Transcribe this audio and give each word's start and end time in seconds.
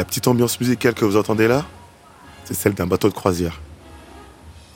La 0.00 0.06
petite 0.06 0.28
ambiance 0.28 0.58
musicale 0.58 0.94
que 0.94 1.04
vous 1.04 1.18
entendez 1.18 1.46
là, 1.46 1.62
c'est 2.44 2.54
celle 2.54 2.72
d'un 2.72 2.86
bateau 2.86 3.10
de 3.10 3.12
croisière. 3.12 3.60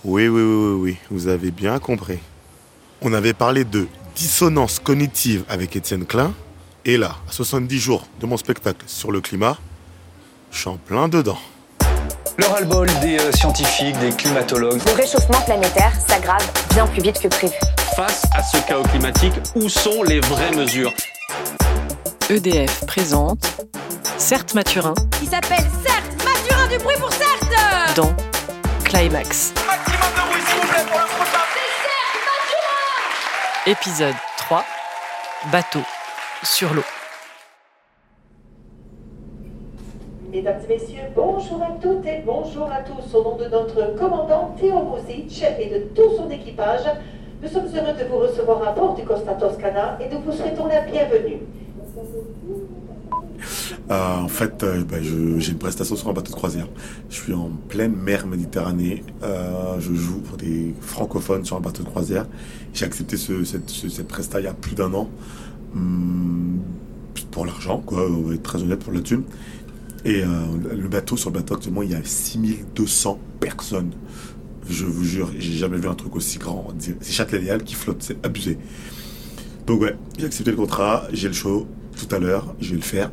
Oui, 0.04 0.28
oui, 0.28 0.42
oui, 0.42 0.42
oui, 0.42 0.80
oui, 0.82 0.96
vous 1.10 1.28
avez 1.28 1.50
bien 1.50 1.78
compris. 1.78 2.18
On 3.00 3.10
avait 3.14 3.32
parlé 3.32 3.64
de 3.64 3.86
dissonance 4.14 4.80
cognitive 4.80 5.42
avec 5.48 5.76
Étienne 5.76 6.04
Klein, 6.04 6.34
et 6.84 6.98
là, 6.98 7.16
à 7.26 7.32
70 7.32 7.78
jours 7.78 8.06
de 8.20 8.26
mon 8.26 8.36
spectacle 8.36 8.84
sur 8.86 9.10
le 9.10 9.22
climat, 9.22 9.56
je 10.50 10.58
suis 10.58 10.68
en 10.68 10.76
plein 10.76 11.08
dedans. 11.08 11.38
Le 12.36 12.44
ras-le-bol 12.44 12.90
des 13.00 13.18
euh, 13.18 13.32
scientifiques, 13.32 13.98
des 14.00 14.10
climatologues. 14.10 14.82
Le 14.84 14.92
réchauffement 14.92 15.40
planétaire 15.46 15.94
s'aggrave 16.06 16.46
bien 16.74 16.86
plus 16.86 17.00
vite 17.00 17.18
que 17.18 17.28
prévu. 17.28 17.54
Face 17.96 18.24
à 18.34 18.42
ce 18.42 18.58
chaos 18.68 18.82
climatique, 18.82 19.32
où 19.54 19.70
sont 19.70 20.02
les 20.02 20.20
vraies 20.20 20.52
mesures? 20.54 20.92
EDF 22.28 22.84
présente 22.86 23.46
Certes 24.18 24.54
Mathurin 24.54 24.94
qui 25.18 25.26
s'appelle 25.26 25.64
Certes 25.84 26.24
Mathurin 26.24 26.68
du 26.68 26.78
bruit 26.78 26.96
pour 27.00 27.12
Certes 27.12 27.50
dans 27.96 28.14
Climax. 28.84 29.52
Maximum 29.66 30.12
de 30.14 30.30
bruit 30.30 30.42
s'il 30.46 30.60
vous 30.60 30.68
plaît 30.68 30.84
pour 30.88 31.00
le 31.00 31.06
prochain. 31.06 31.38
Épisode 33.66 34.14
3 34.36 34.64
Bateau 35.50 35.80
sur 36.44 36.72
l'eau. 36.74 36.84
Mesdames 40.30 40.60
et 40.64 40.74
messieurs, 40.74 41.02
bonjour 41.14 41.62
à 41.62 41.72
toutes 41.82 42.06
et 42.06 42.22
bonjour 42.24 42.70
à 42.70 42.82
tous. 42.82 43.14
Au 43.16 43.24
nom 43.24 43.36
de 43.36 43.46
notre 43.46 43.96
commandant 43.98 44.54
Theo 44.58 44.80
Bouzic 44.80 45.42
et 45.58 45.66
de 45.66 45.78
tout 45.94 46.16
son 46.16 46.30
équipage, 46.30 46.84
nous 47.42 47.48
sommes 47.48 47.66
heureux 47.66 47.94
de 47.98 48.04
vous 48.04 48.18
recevoir 48.18 48.68
à 48.68 48.72
bord 48.72 48.94
du 48.94 49.04
Costa 49.04 49.34
Toscana 49.34 49.98
et 50.00 50.08
nous 50.08 50.20
vous 50.20 50.32
souhaitons 50.32 50.66
la 50.66 50.80
bienvenue. 50.82 51.40
Euh, 53.90 54.16
en 54.16 54.28
fait, 54.28 54.62
euh, 54.62 54.82
je- 55.02 55.38
j'ai 55.38 55.52
une 55.52 55.58
prestation 55.58 55.94
sur 55.94 56.08
un 56.08 56.14
bateau 56.14 56.30
de 56.30 56.36
croisière. 56.36 56.68
Je 57.10 57.16
suis 57.16 57.34
en 57.34 57.50
pleine 57.68 57.94
mer 57.94 58.26
Méditerranée. 58.26 59.04
Euh, 59.22 59.78
je 59.78 59.92
joue 59.94 60.20
pour 60.20 60.38
des 60.38 60.74
francophones 60.80 61.44
sur 61.44 61.56
un 61.56 61.60
bateau 61.60 61.82
de 61.82 61.88
croisière. 61.88 62.26
J'ai 62.72 62.86
accepté 62.86 63.16
ce- 63.18 63.44
cette, 63.44 63.68
ce- 63.68 63.90
cette 63.90 64.08
presta 64.08 64.40
il 64.40 64.44
y 64.44 64.46
a 64.46 64.54
plus 64.54 64.74
d'un 64.74 64.92
an. 64.94 65.10
Hum, 65.76 66.60
pour 67.30 67.44
l'argent, 67.46 67.82
quoi. 67.84 68.08
On 68.08 68.22
va 68.22 68.34
être 68.34 68.42
très 68.42 68.62
honnête 68.62 68.78
pour 68.78 68.92
la 68.92 69.00
thune. 69.00 69.24
Et 70.06 70.22
euh, 70.22 70.26
le 70.76 70.88
bateau, 70.88 71.16
sur 71.16 71.30
le 71.30 71.34
bateau 71.34 71.54
actuellement, 71.54 71.82
il 71.82 71.90
y 71.90 71.94
a 71.94 72.02
6200 72.02 73.18
personnes. 73.40 73.90
Je 74.68 74.86
vous 74.86 75.04
jure, 75.04 75.30
j'ai 75.38 75.52
jamais 75.52 75.76
vu 75.76 75.88
un 75.88 75.94
truc 75.94 76.16
aussi 76.16 76.38
grand. 76.38 76.68
C'est 76.78 77.12
Châtelet-Léal 77.12 77.62
qui 77.64 77.74
flotte, 77.74 78.02
c'est 78.02 78.24
abusé. 78.24 78.56
Donc 79.66 79.80
ouais, 79.82 79.94
j'ai 80.18 80.26
accepté 80.26 80.50
le 80.52 80.56
contrat, 80.56 81.04
j'ai 81.12 81.28
le 81.28 81.34
show 81.34 81.66
tout 81.98 82.14
à 82.14 82.18
l'heure, 82.18 82.54
je 82.60 82.70
vais 82.70 82.76
le 82.76 82.82
faire. 82.82 83.10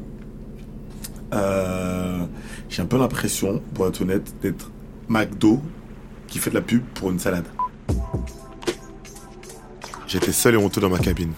Euh, 1.33 2.25
j'ai 2.69 2.81
un 2.81 2.85
peu 2.85 2.97
l'impression, 2.97 3.61
pour 3.73 3.87
être 3.87 4.01
honnête, 4.01 4.33
d'être 4.41 4.69
McDo 5.07 5.61
qui 6.27 6.39
fait 6.39 6.49
de 6.49 6.55
la 6.55 6.61
pub 6.61 6.83
pour 6.93 7.11
une 7.11 7.19
salade. 7.19 7.45
J'étais 10.07 10.31
seul 10.31 10.55
et 10.55 10.57
honteux 10.57 10.81
dans 10.81 10.89
ma 10.89 10.99
cabine. 10.99 11.33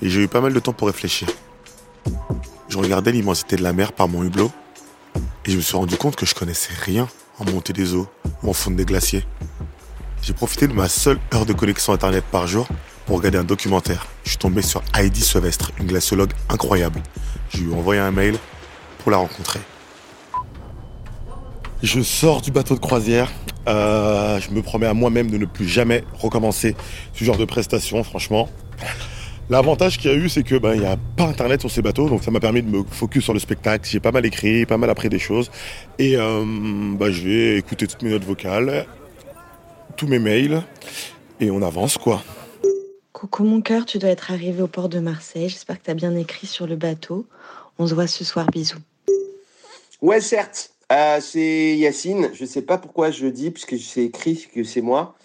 Et 0.00 0.08
j'ai 0.08 0.22
eu 0.22 0.28
pas 0.28 0.40
mal 0.40 0.52
de 0.52 0.60
temps 0.60 0.72
pour 0.72 0.86
réfléchir. 0.86 1.28
Je 2.68 2.78
regardais 2.78 3.12
l'immensité 3.12 3.56
de 3.56 3.62
la 3.62 3.72
mer 3.72 3.92
par 3.92 4.08
mon 4.08 4.22
hublot 4.22 4.50
et 5.44 5.50
je 5.50 5.56
me 5.56 5.62
suis 5.62 5.76
rendu 5.76 5.96
compte 5.96 6.16
que 6.16 6.26
je 6.26 6.34
connaissais 6.34 6.72
rien 6.84 7.08
en 7.38 7.44
montée 7.50 7.72
des 7.72 7.94
eaux 7.94 8.06
ou 8.42 8.50
en 8.50 8.52
fonte 8.52 8.76
des 8.76 8.84
glaciers. 8.84 9.24
J'ai 10.22 10.34
profité 10.34 10.68
de 10.68 10.74
ma 10.74 10.88
seule 10.88 11.18
heure 11.34 11.46
de 11.46 11.52
connexion 11.52 11.92
internet 11.92 12.24
par 12.30 12.46
jour 12.46 12.68
pour 13.06 13.16
regarder 13.16 13.38
un 13.38 13.44
documentaire. 13.44 14.06
Je 14.24 14.30
suis 14.30 14.38
tombé 14.38 14.60
sur 14.60 14.82
Heidi 14.94 15.22
Sevestre, 15.22 15.72
une 15.78 15.86
glaciologue 15.86 16.32
incroyable. 16.50 17.02
Je 17.50 17.62
lui 17.62 17.72
ai 17.72 17.74
envoyé 17.74 18.00
un 18.00 18.10
mail 18.10 18.36
la 19.10 19.18
rencontrer. 19.18 19.60
Je 21.82 22.00
sors 22.00 22.40
du 22.40 22.50
bateau 22.50 22.74
de 22.74 22.80
croisière. 22.80 23.30
Euh, 23.68 24.40
je 24.40 24.50
me 24.50 24.62
promets 24.62 24.86
à 24.86 24.94
moi-même 24.94 25.30
de 25.30 25.38
ne 25.38 25.46
plus 25.46 25.68
jamais 25.68 26.02
recommencer 26.14 26.74
ce 27.12 27.24
genre 27.24 27.36
de 27.36 27.44
prestation, 27.44 28.02
franchement. 28.02 28.48
L'avantage 29.50 29.96
qu'il 29.96 30.10
y 30.10 30.14
a 30.14 30.16
eu, 30.16 30.28
c'est 30.28 30.42
que 30.42 30.56
ben 30.56 30.74
il 30.74 30.82
y 30.82 30.86
a 30.86 30.96
pas 31.16 31.24
internet 31.24 31.60
sur 31.60 31.70
ces 31.70 31.80
bateaux, 31.80 32.08
donc 32.08 32.22
ça 32.22 32.30
m'a 32.30 32.40
permis 32.40 32.62
de 32.62 32.68
me 32.68 32.82
focus 32.82 33.24
sur 33.24 33.32
le 33.32 33.38
spectacle. 33.38 33.88
J'ai 33.88 34.00
pas 34.00 34.12
mal 34.12 34.26
écrit, 34.26 34.66
pas 34.66 34.76
mal 34.76 34.90
appris 34.90 35.08
des 35.08 35.18
choses, 35.18 35.50
et 35.98 36.16
euh, 36.16 36.44
ben, 36.44 37.10
je 37.10 37.22
vais 37.22 37.56
écouter 37.58 37.86
toutes 37.86 38.02
mes 38.02 38.10
notes 38.10 38.24
vocales, 38.24 38.86
tous 39.96 40.06
mes 40.06 40.18
mails, 40.18 40.62
et 41.40 41.50
on 41.50 41.62
avance 41.62 41.96
quoi. 41.96 42.22
Coucou 43.14 43.44
mon 43.44 43.62
cœur, 43.62 43.86
tu 43.86 43.98
dois 43.98 44.10
être 44.10 44.32
arrivé 44.32 44.62
au 44.62 44.68
port 44.68 44.90
de 44.90 45.00
Marseille. 45.00 45.48
J'espère 45.48 45.78
que 45.78 45.84
tu 45.84 45.90
as 45.90 45.94
bien 45.94 46.14
écrit 46.14 46.46
sur 46.46 46.66
le 46.66 46.76
bateau. 46.76 47.26
On 47.78 47.86
se 47.86 47.94
voit 47.94 48.06
ce 48.06 48.24
soir, 48.24 48.46
bisous. 48.52 48.78
Ouais, 50.00 50.20
certes. 50.20 50.70
Euh, 50.92 51.18
c'est 51.20 51.76
Yacine. 51.76 52.30
Je 52.32 52.44
sais 52.44 52.62
pas 52.62 52.78
pourquoi 52.78 53.10
je 53.10 53.24
le 53.24 53.32
dis, 53.32 53.50
puisque 53.50 53.78
c'est 53.78 54.04
écrit 54.04 54.48
que 54.54 54.64
c'est 54.64 54.80
moi. 54.80 55.16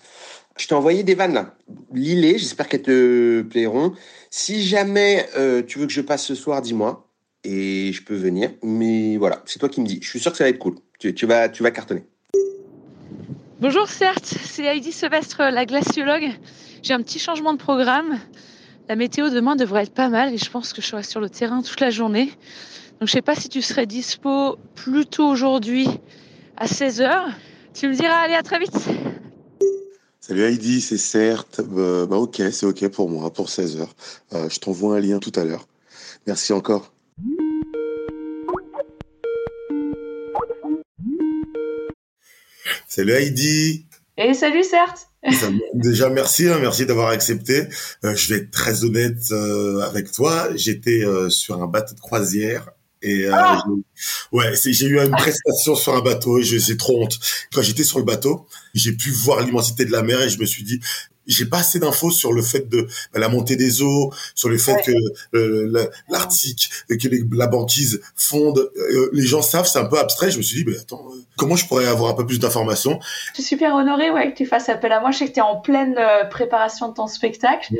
Je 0.57 0.67
t'ai 0.67 0.75
envoyé 0.75 1.03
des 1.03 1.15
vannes. 1.15 1.49
Lis-les, 1.93 2.37
j'espère 2.37 2.67
qu'elles 2.67 2.81
te 2.81 3.41
plairont. 3.43 3.93
Si 4.29 4.63
jamais 4.63 5.27
euh, 5.37 5.63
tu 5.63 5.79
veux 5.79 5.87
que 5.87 5.93
je 5.93 6.01
passe 6.01 6.25
ce 6.25 6.35
soir, 6.35 6.61
dis-moi. 6.61 7.07
Et 7.43 7.91
je 7.93 8.03
peux 8.03 8.15
venir. 8.15 8.51
Mais 8.61 9.17
voilà, 9.17 9.41
c'est 9.45 9.59
toi 9.59 9.69
qui 9.69 9.81
me 9.81 9.85
dis. 9.85 9.99
Je 10.01 10.09
suis 10.09 10.19
sûr 10.19 10.31
que 10.31 10.37
ça 10.37 10.43
va 10.43 10.49
être 10.49 10.59
cool. 10.59 10.75
Tu, 10.99 11.13
tu 11.13 11.25
vas, 11.25 11.49
tu 11.49 11.63
vas 11.63 11.71
cartonner. 11.71 12.03
Bonjour, 13.59 13.87
certes, 13.87 14.25
c'est 14.25 14.65
Heidi 14.65 14.91
Sevestre, 14.91 15.41
la 15.41 15.65
glaciologue. 15.65 16.31
J'ai 16.81 16.93
un 16.93 17.01
petit 17.01 17.19
changement 17.19 17.53
de 17.53 17.57
programme. 17.57 18.19
La 18.89 18.95
météo 18.97 19.29
demain 19.29 19.55
devrait 19.55 19.83
être 19.83 19.93
pas 19.93 20.09
mal 20.09 20.33
et 20.33 20.37
je 20.37 20.49
pense 20.49 20.73
que 20.73 20.81
je 20.81 20.87
serai 20.87 21.03
sur 21.03 21.21
le 21.21 21.29
terrain 21.29 21.61
toute 21.61 21.79
la 21.79 21.89
journée. 21.89 22.29
Donc 23.03 23.09
je 23.09 23.15
sais 23.15 23.21
pas 23.21 23.35
si 23.35 23.49
tu 23.49 23.61
serais 23.61 23.85
dispo 23.85 24.55
plus 24.75 25.05
tôt 25.05 25.27
aujourd'hui 25.27 25.89
à 26.55 26.67
16h. 26.67 27.33
Tu 27.73 27.89
me 27.89 27.93
diras, 27.93 28.15
allez, 28.15 28.33
à 28.33 28.43
très 28.43 28.59
vite. 28.59 28.77
Salut 30.21 30.43
Heidi, 30.43 30.79
c'est 30.79 30.97
certes. 30.97 31.59
Euh, 31.75 32.05
bah 32.05 32.15
ok, 32.15 32.41
c'est 32.53 32.65
ok 32.65 32.87
pour 32.87 33.09
moi, 33.09 33.29
pour 33.33 33.49
16h. 33.49 33.89
Euh, 34.31 34.47
je 34.47 34.57
t'envoie 34.57 34.95
un 34.95 34.99
lien 35.01 35.19
tout 35.19 35.33
à 35.35 35.43
l'heure. 35.43 35.67
Merci 36.27 36.53
encore. 36.53 36.93
Salut 42.87 43.11
Heidi. 43.11 43.85
Et 44.15 44.33
salut, 44.33 44.63
certes. 44.63 45.09
Déjà 45.73 46.09
merci, 46.09 46.47
hein, 46.47 46.59
merci 46.61 46.85
d'avoir 46.85 47.09
accepté. 47.09 47.67
Euh, 48.05 48.15
je 48.15 48.33
vais 48.33 48.39
être 48.41 48.51
très 48.51 48.85
honnête 48.85 49.31
euh, 49.31 49.81
avec 49.81 50.09
toi. 50.09 50.55
J'étais 50.55 51.03
euh, 51.03 51.29
sur 51.29 51.61
un 51.61 51.67
bateau 51.67 51.95
de 51.95 51.99
croisière 51.99 52.71
et 53.03 53.25
euh, 53.25 53.31
j'ai- 53.65 54.37
ouais, 54.37 54.53
j'ai 54.65 54.85
eu 54.87 54.99
une 54.99 55.11
prestation 55.11 55.75
sur 55.75 55.93
un 55.95 56.01
bateau 56.01 56.39
et 56.39 56.43
j'ai 56.43 56.77
trop 56.77 57.03
honte. 57.03 57.19
Quand 57.53 57.61
j'étais 57.61 57.83
sur 57.83 57.99
le 57.99 58.05
bateau, 58.05 58.47
j'ai 58.73 58.93
pu 58.93 59.11
voir 59.11 59.41
l'immensité 59.41 59.85
de 59.85 59.91
la 59.91 60.01
mer 60.03 60.21
et 60.21 60.29
je 60.29 60.39
me 60.39 60.45
suis 60.45 60.63
dit 60.63 60.79
j'ai 61.27 61.45
pas 61.45 61.59
assez 61.59 61.79
d'infos 61.79 62.11
sur 62.11 62.33
le 62.33 62.41
fait 62.41 62.67
de 62.69 62.87
bah, 63.13 63.19
la 63.19 63.29
montée 63.29 63.55
des 63.55 63.81
eaux, 63.81 64.11
sur 64.35 64.49
le 64.49 64.57
fait 64.57 64.81
que 64.83 64.91
euh, 65.37 65.67
la- 65.71 65.87
l'Arctique, 66.09 66.69
euh, 66.91 66.97
que 66.97 67.07
les- 67.07 67.23
la 67.33 67.47
banquise 67.47 68.01
fonde. 68.15 68.69
Euh, 68.77 69.09
les 69.13 69.25
gens 69.25 69.41
savent, 69.41 69.67
c'est 69.67 69.79
un 69.79 69.85
peu 69.85 69.99
abstrait. 69.99 70.31
Je 70.31 70.37
me 70.37 70.43
suis 70.43 70.63
dit, 70.63 70.69
mais 70.69 70.77
attends, 70.77 71.05
euh, 71.11 71.17
comment 71.37 71.55
je 71.55 71.65
pourrais 71.67 71.85
avoir 71.87 72.11
un 72.11 72.13
peu 72.15 72.25
plus 72.25 72.39
d'informations? 72.39 72.99
Je 73.29 73.35
suis 73.35 73.43
super 73.43 73.73
honorée 73.75 74.11
ouais, 74.11 74.31
que 74.31 74.37
tu 74.37 74.45
fasses 74.45 74.69
appel 74.69 74.91
à 74.91 74.99
moi. 74.99 75.11
Je 75.11 75.19
sais 75.19 75.27
que 75.27 75.33
tu 75.33 75.39
es 75.39 75.43
en 75.43 75.57
pleine 75.59 75.95
euh, 75.97 76.25
préparation 76.25 76.89
de 76.89 76.93
ton 76.93 77.07
spectacle. 77.07 77.73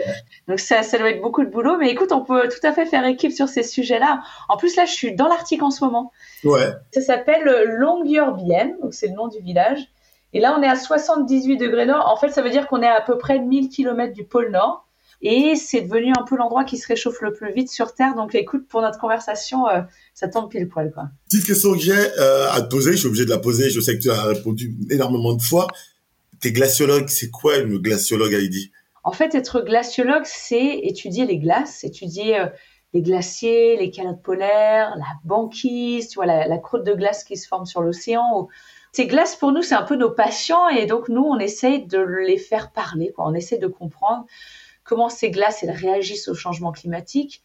Donc 0.47 0.59
ça, 0.59 0.83
ça 0.83 0.97
doit 0.97 1.09
être 1.09 1.21
beaucoup 1.21 1.43
de 1.43 1.49
boulot. 1.49 1.77
Mais 1.77 1.89
écoute, 1.89 2.11
on 2.11 2.23
peut 2.23 2.47
tout 2.49 2.65
à 2.65 2.73
fait 2.73 2.85
faire 2.85 3.05
équipe 3.05 3.31
sur 3.33 3.47
ces 3.49 3.63
sujets-là. 3.63 4.21
En 4.49 4.57
plus, 4.57 4.75
là, 4.75 4.85
je 4.85 4.91
suis 4.93 5.15
dans 5.15 5.27
l'Arctique 5.27 5.63
en 5.63 5.71
ce 5.71 5.83
moment. 5.83 6.11
Ouais. 6.43 6.71
Ça 6.93 7.01
s'appelle 7.01 7.47
euh, 7.47 7.65
Longyearbyen, 7.77 8.71
donc 8.81 8.93
c'est 8.93 9.07
le 9.07 9.13
nom 9.13 9.27
du 9.27 9.39
village. 9.39 9.79
Et 10.33 10.39
là, 10.39 10.55
on 10.57 10.61
est 10.63 10.67
à 10.67 10.75
78 10.75 11.57
degrés 11.57 11.85
nord. 11.85 12.07
En 12.11 12.17
fait, 12.17 12.29
ça 12.29 12.41
veut 12.41 12.49
dire 12.49 12.67
qu'on 12.67 12.81
est 12.81 12.87
à, 12.87 12.95
à 12.97 13.01
peu 13.01 13.17
près 13.17 13.39
1000 13.39 13.69
km 13.69 14.13
du 14.13 14.23
pôle 14.25 14.51
nord. 14.51 14.87
Et 15.25 15.55
c'est 15.55 15.81
devenu 15.81 16.11
un 16.19 16.23
peu 16.23 16.35
l'endroit 16.35 16.65
qui 16.65 16.77
se 16.77 16.85
réchauffe 16.85 17.21
le 17.21 17.31
plus 17.31 17.53
vite 17.53 17.69
sur 17.69 17.93
Terre. 17.93 18.13
Donc 18.15 18.35
écoute, 18.35 18.67
pour 18.67 18.81
notre 18.81 18.99
conversation, 18.99 19.67
euh, 19.69 19.81
ça 20.13 20.27
tombe 20.27 20.49
pile 20.49 20.67
poil, 20.67 20.91
quoi. 20.91 21.03
Petite 21.29 21.45
question 21.45 21.71
que 21.73 21.79
j'ai 21.79 21.93
euh, 22.19 22.51
à 22.51 22.61
te 22.61 22.67
poser, 22.69 22.91
je 22.91 22.97
suis 22.97 23.07
obligé 23.07 23.23
de 23.23 23.29
la 23.29 23.37
poser, 23.37 23.69
je 23.69 23.79
sais 23.79 23.95
que 23.97 24.01
tu 24.01 24.11
as 24.11 24.21
répondu 24.23 24.75
énormément 24.89 25.33
de 25.33 25.41
fois. 25.41 25.67
T'es 26.41 26.51
glaciologue, 26.51 27.07
c'est 27.07 27.29
quoi 27.29 27.57
une 27.59 27.77
glaciologue 27.77 28.33
Heidi? 28.33 28.71
En 29.05 29.13
fait, 29.13 29.33
être 29.33 29.61
glaciologue, 29.61 30.23
c'est 30.25 30.79
étudier 30.79 31.25
les 31.25 31.37
glaces, 31.37 31.85
étudier 31.85 32.39
euh, 32.41 32.47
les 32.93 33.01
glaciers, 33.01 33.77
les 33.77 33.91
calottes 33.91 34.21
polaires, 34.23 34.93
la 34.97 35.05
banquise, 35.23 36.09
tu 36.09 36.15
vois, 36.15 36.25
la, 36.25 36.47
la 36.49 36.57
croûte 36.57 36.83
de 36.83 36.93
glace 36.93 37.23
qui 37.23 37.37
se 37.37 37.47
forme 37.47 37.65
sur 37.65 37.81
l'océan. 37.81 38.23
ou- 38.41 38.47
Ces 38.95 39.07
glaces, 39.07 39.35
pour 39.35 39.51
nous, 39.51 39.63
c'est 39.63 39.73
un 39.73 39.81
peu 39.81 39.95
nos 39.95 40.11
patients 40.11 40.69
et 40.69 40.85
donc 40.85 41.09
nous, 41.09 41.23
on 41.23 41.39
essaye 41.39 41.87
de 41.87 41.97
les 41.97 42.37
faire 42.37 42.71
parler, 42.71 43.11
quoi. 43.11 43.25
On 43.27 43.33
essaie 43.33 43.57
de 43.57 43.65
comprendre 43.65 44.27
comment 44.83 45.09
ces 45.09 45.31
glaces, 45.31 45.63
elles 45.63 45.71
réagissent 45.71 46.27
au 46.27 46.35
changement 46.35 46.71
climatique, 46.71 47.41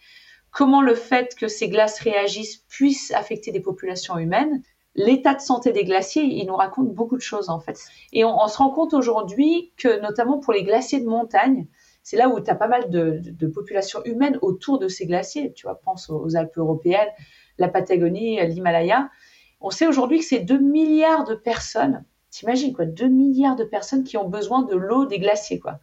comment 0.50 0.82
le 0.82 0.94
fait 0.94 1.34
que 1.34 1.48
ces 1.48 1.70
glaces 1.70 2.00
réagissent 2.00 2.58
puisse 2.68 3.12
affecter 3.12 3.50
des 3.50 3.60
populations 3.60 4.18
humaines. 4.18 4.62
L'état 4.94 5.32
de 5.32 5.40
santé 5.40 5.72
des 5.72 5.84
glaciers, 5.84 6.24
il 6.24 6.46
nous 6.46 6.56
raconte 6.56 6.92
beaucoup 6.92 7.16
de 7.16 7.22
choses 7.22 7.48
en 7.48 7.60
fait. 7.60 7.80
Et 8.12 8.26
on, 8.26 8.46
se 8.46 8.58
rend 8.58 8.68
compte 8.68 8.92
aujourd'hui 8.92 9.72
que 9.78 10.00
notamment 10.00 10.40
pour 10.40 10.52
les 10.52 10.64
glaciers 10.64 11.00
de 11.00 11.06
montagne, 11.06 11.66
c'est 12.02 12.18
là 12.18 12.28
où 12.28 12.38
tu 12.40 12.50
as 12.50 12.56
pas 12.56 12.68
mal 12.68 12.90
de, 12.90 13.46
populations 13.46 14.04
humaines 14.04 14.38
autour 14.42 14.78
de 14.78 14.88
ces 14.88 15.06
glaciers. 15.06 15.54
Tu 15.54 15.66
vois, 15.66 15.80
pense 15.82 16.10
aux 16.10 16.36
Alpes 16.36 16.58
européennes, 16.58 17.08
la 17.56 17.68
Patagonie, 17.68 18.38
l'Himalaya. 18.46 19.08
On 19.60 19.70
sait 19.70 19.86
aujourd'hui 19.86 20.20
que 20.20 20.24
c'est 20.24 20.40
2 20.40 20.58
milliards 20.58 21.24
de 21.24 21.34
personnes 21.34 22.04
T'imagines 22.30 22.74
quoi, 22.74 22.84
2 22.84 23.08
milliards 23.08 23.56
de 23.56 23.64
personnes 23.64 24.04
qui 24.04 24.18
ont 24.18 24.28
besoin 24.28 24.62
de 24.62 24.76
l'eau 24.76 25.06
des 25.06 25.18
glaciers 25.18 25.58
quoi. 25.58 25.78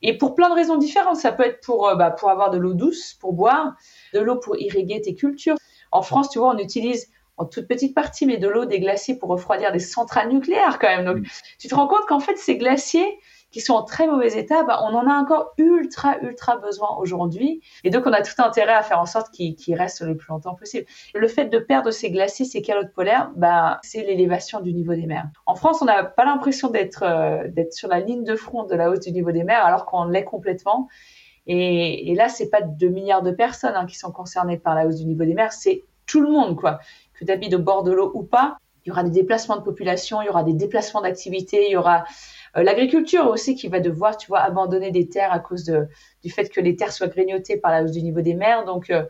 Et 0.00 0.16
pour 0.16 0.36
plein 0.36 0.48
de 0.48 0.54
raisons 0.54 0.76
différentes, 0.76 1.16
ça 1.16 1.32
peut 1.32 1.44
être 1.44 1.60
pour 1.60 1.88
euh, 1.88 1.96
bah, 1.96 2.12
pour 2.12 2.30
avoir 2.30 2.50
de 2.50 2.58
l'eau 2.58 2.72
douce 2.72 3.14
pour 3.14 3.32
boire, 3.32 3.74
de 4.14 4.20
l'eau 4.20 4.36
pour 4.36 4.56
irriguer 4.56 5.00
tes 5.00 5.14
cultures. 5.14 5.56
En 5.90 6.02
France, 6.02 6.30
tu 6.30 6.38
vois, 6.38 6.54
on 6.54 6.58
utilise 6.58 7.08
en 7.36 7.46
toute 7.46 7.66
petite 7.66 7.94
partie 7.94 8.26
mais 8.26 8.36
de 8.36 8.46
l'eau 8.46 8.64
des 8.64 8.78
glaciers 8.78 9.16
pour 9.16 9.28
refroidir 9.30 9.72
des 9.72 9.80
centrales 9.80 10.28
nucléaires 10.28 10.78
quand 10.78 10.86
même. 10.86 11.04
Donc 11.04 11.16
mm. 11.16 11.26
tu 11.58 11.66
te 11.66 11.74
rends 11.74 11.88
compte 11.88 12.06
qu'en 12.06 12.20
fait 12.20 12.36
ces 12.38 12.56
glaciers 12.56 13.18
qui 13.52 13.60
sont 13.60 13.74
en 13.74 13.82
très 13.82 14.06
mauvais 14.06 14.38
état, 14.38 14.64
bah, 14.64 14.80
on 14.82 14.94
en 14.94 15.06
a 15.06 15.14
encore 15.14 15.52
ultra, 15.58 16.18
ultra 16.20 16.56
besoin 16.56 16.96
aujourd'hui. 16.98 17.60
Et 17.84 17.90
donc, 17.90 18.06
on 18.06 18.12
a 18.12 18.22
tout 18.22 18.34
intérêt 18.38 18.72
à 18.72 18.82
faire 18.82 18.98
en 18.98 19.06
sorte 19.06 19.30
qu'ils 19.30 19.74
restent 19.74 20.00
le 20.00 20.16
plus 20.16 20.28
longtemps 20.30 20.54
possible. 20.54 20.86
Le 21.14 21.28
fait 21.28 21.44
de 21.44 21.58
perdre 21.58 21.90
ces 21.90 22.10
glaciers, 22.10 22.46
ces 22.46 22.62
calottes 22.62 22.92
polaires, 22.92 23.30
bah, 23.36 23.78
c'est 23.82 24.02
l'élévation 24.02 24.60
du 24.60 24.72
niveau 24.72 24.94
des 24.94 25.06
mers. 25.06 25.26
En 25.46 25.54
France, 25.54 25.82
on 25.82 25.84
n'a 25.84 26.02
pas 26.02 26.24
l'impression 26.24 26.70
d'être 26.70 27.04
euh, 27.04 27.46
sur 27.70 27.88
la 27.88 28.00
ligne 28.00 28.24
de 28.24 28.34
front 28.34 28.64
de 28.64 28.74
la 28.74 28.90
hausse 28.90 29.00
du 29.00 29.12
niveau 29.12 29.32
des 29.32 29.44
mers, 29.44 29.64
alors 29.64 29.84
qu'on 29.84 30.06
l'est 30.06 30.24
complètement. 30.24 30.88
Et, 31.46 32.10
et 32.10 32.14
là, 32.14 32.30
c'est 32.30 32.48
pas 32.48 32.62
2 32.62 32.88
milliards 32.88 33.22
de 33.22 33.32
personnes 33.32 33.74
hein, 33.74 33.86
qui 33.86 33.96
sont 33.96 34.12
concernées 34.12 34.58
par 34.58 34.74
la 34.74 34.86
hausse 34.86 34.96
du 34.96 35.04
niveau 35.04 35.24
des 35.24 35.34
mers, 35.34 35.52
c'est 35.52 35.84
tout 36.06 36.22
le 36.22 36.30
monde, 36.30 36.56
quoi. 36.56 36.78
Que 37.14 37.24
tu 37.24 37.30
habites 37.30 37.54
au 37.54 37.58
bord 37.58 37.82
de 37.82 37.92
l'eau 37.92 38.10
ou 38.14 38.22
pas, 38.22 38.56
il 38.84 38.88
y 38.88 38.92
aura 38.92 39.04
des 39.04 39.10
déplacements 39.10 39.56
de 39.56 39.62
population, 39.62 40.22
il 40.22 40.26
y 40.26 40.28
aura 40.28 40.42
des 40.42 40.54
déplacements 40.54 41.02
d'activité, 41.02 41.66
il 41.66 41.72
y 41.72 41.76
aura 41.76 42.04
l'agriculture 42.54 43.26
aussi 43.28 43.54
qui 43.54 43.68
va 43.68 43.80
devoir, 43.80 44.16
tu 44.16 44.28
vois, 44.28 44.40
abandonner 44.40 44.90
des 44.90 45.08
terres 45.08 45.32
à 45.32 45.38
cause 45.38 45.64
de, 45.64 45.86
du 46.22 46.30
fait 46.30 46.48
que 46.48 46.60
les 46.60 46.76
terres 46.76 46.92
soient 46.92 47.08
grignotées 47.08 47.56
par 47.56 47.70
la 47.70 47.82
hausse 47.82 47.92
du 47.92 48.02
niveau 48.02 48.20
des 48.20 48.34
mers. 48.34 48.64
Donc, 48.64 48.90
euh, 48.90 49.04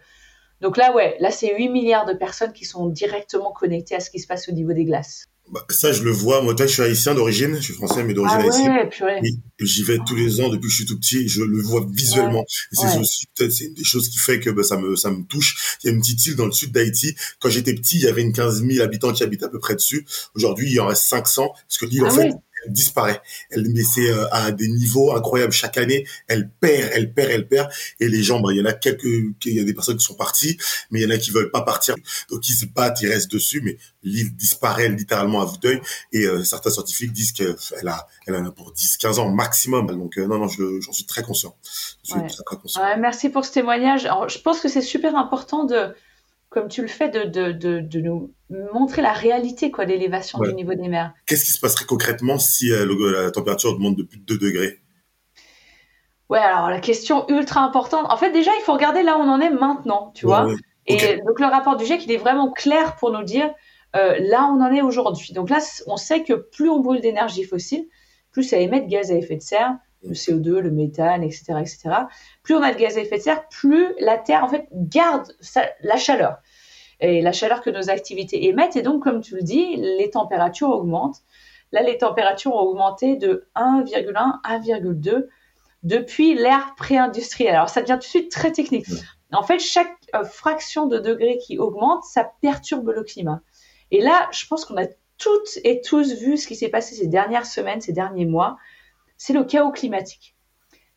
donc 0.61 0.77
là, 0.77 0.94
ouais, 0.94 1.17
là, 1.19 1.31
c'est 1.31 1.56
8 1.56 1.69
milliards 1.69 2.06
de 2.06 2.12
personnes 2.12 2.53
qui 2.53 2.65
sont 2.65 2.87
directement 2.87 3.53
connectées 3.53 3.97
à 3.97 4.00
ce 4.00 4.11
qui 4.11 4.21
se 4.21 4.29
passe 4.29 4.49
au 4.49 4.53
niveau 4.53 4.73
des 4.73 4.85
glaces. 4.85 5.27
Bah, 5.50 5.67
ça, 5.71 5.93
je 5.93 6.03
le 6.05 6.12
vois. 6.12 6.41
Moi, 6.41 6.55
je 6.56 6.67
suis 6.67 6.83
haïtien 6.83 7.15
d'origine. 7.15 7.56
Je 7.56 7.62
suis 7.62 7.75
français, 7.75 8.05
mais 8.05 8.15
d'origine 8.15 8.39
ah 8.41 8.83
haïtienne. 8.85 9.41
J'y 9.61 9.83
vais 9.83 9.99
tous 10.06 10.15
les 10.15 10.41
ans 10.41 10.49
depuis 10.49 10.69
que 10.69 10.71
je 10.71 10.77
suis 10.77 10.87
tout 10.87 10.99
petit. 10.99 11.29
Je 11.29 11.43
le 11.43 11.61
vois 11.61 11.85
visuellement. 11.91 12.44
c'est 12.71 12.99
aussi 12.99 13.27
peut-être 13.35 13.50
c'est 13.50 13.65
une 13.65 13.75
des 13.75 13.85
choses 13.85 14.09
qui 14.09 14.19
fait 14.19 14.39
que 14.39 14.50
bah, 14.50 14.62
ça 14.62 14.79
me 14.79 14.94
ça 14.97 15.11
me 15.11 15.25
touche. 15.25 15.77
Il 15.83 15.89
y 15.89 15.91
a 15.91 15.93
une 15.93 16.00
petite 16.00 16.25
île 16.27 16.37
dans 16.37 16.47
le 16.47 16.53
sud 16.53 16.73
d'Haïti. 16.73 17.15
Quand 17.41 17.50
j'étais 17.50 17.75
petit, 17.75 17.97
il 17.97 18.03
y 18.03 18.09
avait 18.09 18.23
une 18.23 18.33
15 18.33 18.65
000 18.65 18.83
habitants 18.83 19.12
qui 19.12 19.25
habitaient 19.25 19.44
à 19.44 19.49
peu 19.49 19.59
près 19.59 19.75
dessus. 19.75 20.06
Aujourd'hui, 20.35 20.69
il 20.69 20.75
y 20.75 20.81
en 20.81 20.87
reste 20.87 21.05
500 21.05 21.49
parce 21.53 21.79
que 21.79 21.87
l'île 21.87 22.05
en 22.05 22.09
ah 22.09 22.11
fait 22.11 22.31
disparaît. 22.69 23.20
Elle, 23.50 23.69
mais 23.70 23.82
c'est 23.82 24.11
euh, 24.11 24.26
à 24.31 24.53
des 24.53 24.69
niveaux 24.69 25.14
incroyables. 25.14 25.53
Chaque 25.53 25.79
année, 25.79 26.06
elle 26.29 26.49
perd, 26.49 26.91
elle 26.94 27.12
perd, 27.12 27.31
elle 27.31 27.49
perd. 27.49 27.70
Et 28.00 28.09
les 28.09 28.23
gens, 28.23 28.41
bah, 28.41 28.50
il 28.53 28.59
y 28.59 28.61
en 28.61 28.67
a 28.67 28.73
quelques, 28.73 29.05
il 29.05 29.55
y 29.55 29.61
a 29.61 29.64
des 29.64 29.75
personnes 29.75 29.97
qui 29.97 30.05
sont 30.05 30.14
parties, 30.14 30.56
mais 30.91 31.00
il 31.00 31.03
y 31.03 31.06
en 31.06 31.11
a 31.11 31.19
qui 31.19 31.31
veulent 31.31 31.50
pas 31.50 31.62
partir. 31.62 31.94
Donc 32.31 32.49
ils 32.49 32.55
se 32.55 32.67
battent, 32.67 33.00
ils 33.03 33.09
restent 33.09 33.31
dessus, 33.31 33.61
mais 33.62 33.76
l'île 34.03 34.35
disparaît 34.37 34.88
littéralement 34.88 35.43
à 35.43 35.47
vue 35.47 35.59
d'œil. 35.59 35.81
Et 36.12 36.25
euh, 36.25 36.44
certains 36.44 36.70
scientifiques 36.70 37.12
disent 37.12 37.32
qu'elle 37.32 37.88
a, 37.88 38.06
elle 38.26 38.37
en 38.37 38.47
a 38.47 38.50
pour 38.50 38.73
10, 38.73 38.97
15 38.99 39.19
ans 39.19 39.31
maximum. 39.31 39.87
Donc 39.87 40.19
euh, 40.19 40.26
non, 40.26 40.38
non, 40.38 40.49
j'en 40.49 40.93
suis 40.93 41.06
très 41.06 41.23
conscient. 41.23 41.56
merci 42.99 43.29
pour 43.29 43.44
ce 43.44 43.53
témoignage. 43.53 44.08
je 44.29 44.38
pense 44.38 44.61
que 44.61 44.69
c'est 44.69 44.82
super 44.82 45.17
important 45.17 45.65
de 45.65 45.94
comme 46.53 46.69
tu 46.69 46.83
le 46.83 46.89
fais, 46.89 47.09
de, 47.09 47.25
de, 47.25 47.53
de, 47.53 47.81
de 47.81 48.01
nous 48.01 48.31
montrer 48.73 49.01
la 49.01 49.13
réalité 49.13 49.71
quoi 49.71 49.87
l'élévation 49.87 50.39
du 50.39 50.53
niveau 50.53 50.75
des 50.75 50.89
mers. 50.89 51.15
Qu'est-ce 51.27 51.45
qui 51.45 51.53
se 51.53 51.61
passerait 51.61 51.87
concrètement 51.87 52.39
si 52.39 52.71
euh, 52.71 52.87
la 53.25 53.31
température 53.31 53.71
augmente 53.71 53.97
de 53.97 54.03
plus 54.03 54.19
de 54.19 54.25
2 54.25 54.39
degrés? 54.39 54.81
Ouais, 56.29 56.39
alors 56.39 56.71
la 56.71 56.81
question 56.81 57.29
ultra 57.29 57.63
importante. 57.63 58.07
En 58.11 58.17
fait, 58.17 58.31
déjà, 58.31 58.51
il 58.59 58.63
faut 58.63 58.73
regarder 58.73 59.03
là 59.03 59.17
où 59.17 59.21
on 59.21 59.29
en 59.29 59.41
est 59.41 59.51
maintenant, 59.51 60.13
tu 60.15 60.27
vois. 60.27 60.47
Et 60.87 60.97
donc 60.97 61.41
le 61.41 61.47
rapport 61.47 61.77
du 61.77 61.85
GIEC, 61.85 62.05
il 62.05 62.13
est 62.13 62.17
vraiment 62.17 62.51
clair 62.51 62.97
pour 62.97 63.13
nous 63.13 63.23
dire 63.23 63.51
euh, 63.97 64.17
là 64.19 64.45
où 64.45 64.59
on 64.59 64.63
en 64.63 64.73
est 64.73 64.83
aujourd'hui. 64.83 65.33
Donc 65.33 65.49
là, 65.49 65.59
on 65.87 65.97
sait 65.97 66.23
que 66.23 66.35
plus 66.35 66.69
on 66.69 66.81
brûle 66.81 67.01
d'énergie 67.01 67.45
fossile, 67.45 67.87
plus 68.31 68.43
ça 68.43 68.59
émet 68.59 68.81
de 68.81 68.89
gaz 68.89 69.11
à 69.11 69.15
effet 69.15 69.37
de 69.37 69.43
serre, 69.43 69.77
le 70.05 70.15
CO2, 70.15 70.59
le 70.59 70.71
méthane, 70.71 71.23
etc., 71.23 71.55
etc. 71.61 71.91
Plus 72.43 72.55
on 72.55 72.63
a 72.63 72.73
de 72.73 72.79
gaz 72.79 72.97
à 72.97 73.01
effet 73.01 73.19
de 73.19 73.23
serre, 73.23 73.49
plus 73.49 73.95
la 74.01 74.19
Terre 74.19 74.45
en 74.45 74.49
fait 74.49 74.69
garde 74.73 75.33
la 75.83 75.97
chaleur 75.97 76.39
et 77.01 77.21
la 77.21 77.33
chaleur 77.33 77.63
que 77.63 77.71
nos 77.71 77.91
activités 77.91 78.47
émettent. 78.47 78.77
Et 78.77 78.83
donc, 78.83 79.03
comme 79.03 79.21
tu 79.21 79.35
le 79.35 79.43
dis, 79.43 79.77
les 79.77 80.11
températures 80.11 80.71
augmentent. 80.71 81.23
Là, 81.73 81.83
les 81.83 81.99
températures 81.99 82.55
ont 82.55 82.61
augmenté 82.61 83.17
de 83.17 83.49
1,1, 83.57 84.41
1,2 84.45 85.27
depuis 85.83 86.35
l'ère 86.35 86.75
pré-industrielle. 86.77 87.55
Alors, 87.55 87.69
ça 87.69 87.81
devient 87.81 87.95
tout 87.95 87.99
de 87.99 88.05
suite 88.05 88.31
très 88.31 88.53
technique. 88.53 88.87
En 89.33 89.43
fait, 89.43 89.59
chaque 89.59 89.93
euh, 90.15 90.25
fraction 90.25 90.87
de 90.87 90.99
degré 90.99 91.39
qui 91.39 91.59
augmente, 91.59 92.05
ça 92.05 92.31
perturbe 92.41 92.91
le 92.91 93.03
climat. 93.03 93.41
Et 93.91 94.01
là, 94.01 94.29
je 94.33 94.47
pense 94.47 94.65
qu'on 94.65 94.77
a 94.77 94.87
toutes 95.19 95.59
et 95.65 95.81
tous 95.81 96.21
vu 96.21 96.37
ce 96.37 96.47
qui 96.47 96.55
s'est 96.55 96.69
passé 96.69 96.95
ces 96.95 97.07
dernières 97.07 97.47
semaines, 97.47 97.81
ces 97.81 97.93
derniers 97.93 98.27
mois 98.27 98.59
c'est 99.25 99.35
le 99.35 99.45
chaos 99.45 99.71
climatique. 99.71 100.35